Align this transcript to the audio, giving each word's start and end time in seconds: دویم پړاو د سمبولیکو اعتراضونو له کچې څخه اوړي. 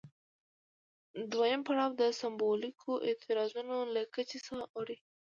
دویم 1.31 1.61
پړاو 1.67 1.91
د 2.01 2.03
سمبولیکو 2.21 2.91
اعتراضونو 3.07 3.75
له 3.93 4.01
کچې 4.13 4.39
څخه 4.47 4.63
اوړي. 4.75 4.97